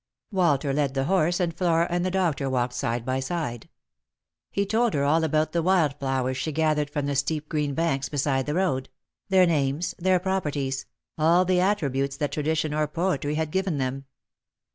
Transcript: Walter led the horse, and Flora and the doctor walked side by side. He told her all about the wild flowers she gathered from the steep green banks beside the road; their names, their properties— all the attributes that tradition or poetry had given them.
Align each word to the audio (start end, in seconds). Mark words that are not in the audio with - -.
Walter 0.31 0.73
led 0.73 0.95
the 0.95 1.03
horse, 1.03 1.39
and 1.39 1.55
Flora 1.55 1.85
and 1.91 2.03
the 2.03 2.09
doctor 2.09 2.49
walked 2.49 2.73
side 2.73 3.05
by 3.05 3.19
side. 3.19 3.69
He 4.49 4.65
told 4.65 4.95
her 4.95 5.03
all 5.03 5.23
about 5.23 5.51
the 5.51 5.61
wild 5.61 5.93
flowers 5.99 6.37
she 6.37 6.51
gathered 6.51 6.89
from 6.89 7.05
the 7.05 7.15
steep 7.15 7.47
green 7.47 7.75
banks 7.75 8.09
beside 8.09 8.47
the 8.47 8.55
road; 8.55 8.89
their 9.29 9.45
names, 9.45 9.93
their 9.99 10.19
properties— 10.19 10.87
all 11.19 11.45
the 11.45 11.59
attributes 11.59 12.17
that 12.17 12.31
tradition 12.31 12.73
or 12.73 12.87
poetry 12.87 13.35
had 13.35 13.51
given 13.51 13.77
them. 13.77 14.05